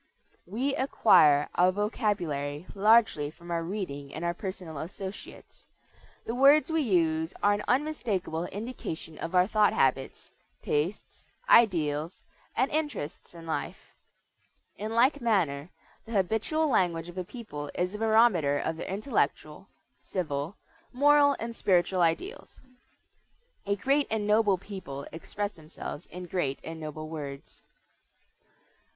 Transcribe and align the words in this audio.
We 0.47 0.73
acquire 0.77 1.47
our 1.53 1.71
vocabulary 1.71 2.65
largely 2.73 3.29
from 3.29 3.51
our 3.51 3.61
reading 3.63 4.11
and 4.15 4.25
our 4.25 4.33
personal 4.33 4.79
associates. 4.79 5.67
The 6.25 6.33
words 6.33 6.71
we 6.71 6.81
use 6.81 7.35
are 7.43 7.53
an 7.53 7.63
unmistakable 7.67 8.45
indication 8.47 9.19
of 9.19 9.35
our 9.35 9.45
thought 9.45 9.73
habits, 9.73 10.31
tastes, 10.63 11.23
ideals, 11.47 12.23
and 12.57 12.71
interests 12.71 13.35
in 13.35 13.45
life. 13.45 13.91
In 14.75 14.95
like 14.95 15.21
manner, 15.21 15.69
the 16.07 16.13
habitual 16.13 16.67
language 16.67 17.07
of 17.07 17.19
a 17.19 17.23
people 17.23 17.69
is 17.75 17.93
a 17.93 17.99
barometer 17.99 18.57
of 18.57 18.77
their 18.77 18.87
intellectual, 18.87 19.67
civil, 19.99 20.55
moral, 20.91 21.35
and 21.39 21.55
spiritual 21.55 22.01
ideals. 22.01 22.59
A 23.67 23.75
great 23.75 24.07
and 24.09 24.25
noble 24.25 24.57
people 24.57 25.05
express 25.11 25.51
themselves 25.51 26.07
in 26.07 26.25
great 26.25 26.57
and 26.63 26.79
noble 26.79 27.07
words. 27.07 27.61